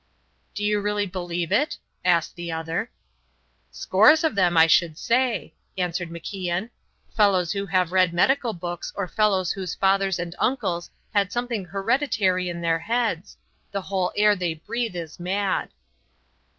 [0.55, 2.89] "Do you really believe it?" asked the other.
[3.69, 6.71] "Scores of them, I should say," answered MacIan.
[7.15, 12.49] "Fellows who have read medical books or fellows whose fathers and uncles had something hereditary
[12.49, 13.37] in their heads
[13.71, 15.69] the whole air they breathe is mad."